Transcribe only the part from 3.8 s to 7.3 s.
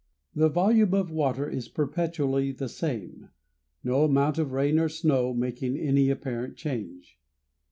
no amount of rain or snow making any apparent change.